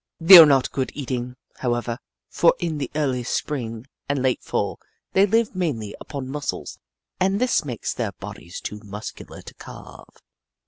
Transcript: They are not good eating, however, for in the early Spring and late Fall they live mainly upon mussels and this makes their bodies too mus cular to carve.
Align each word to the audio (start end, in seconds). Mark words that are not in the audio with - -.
They 0.19 0.39
are 0.39 0.47
not 0.47 0.71
good 0.71 0.91
eating, 0.95 1.35
however, 1.57 1.99
for 2.27 2.55
in 2.59 2.79
the 2.79 2.89
early 2.95 3.21
Spring 3.23 3.85
and 4.09 4.19
late 4.19 4.41
Fall 4.41 4.79
they 5.13 5.27
live 5.27 5.53
mainly 5.55 5.93
upon 6.01 6.27
mussels 6.27 6.79
and 7.19 7.39
this 7.39 7.63
makes 7.63 7.93
their 7.93 8.13
bodies 8.13 8.59
too 8.61 8.79
mus 8.83 9.11
cular 9.11 9.43
to 9.43 9.53
carve. 9.53 10.09